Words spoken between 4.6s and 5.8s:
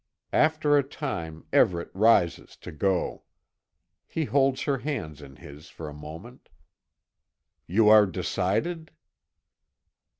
her hands in his